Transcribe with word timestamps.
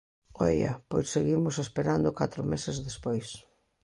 Oia, 0.47 0.73
pois 0.89 1.07
seguimos 1.15 1.55
esperando 1.65 2.17
catro 2.19 2.41
meses 2.51 2.77
despois. 2.87 3.27